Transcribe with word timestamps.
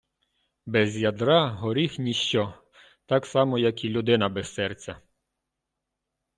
Без 0.75 0.95
ядра 1.01 1.35
горіх 1.59 1.99
ніщо, 1.99 2.47
так 3.05 3.25
само 3.35 3.57
як 3.67 3.83
і 3.85 3.89
людина 3.89 4.29
без 4.39 4.53
серця. 4.53 5.01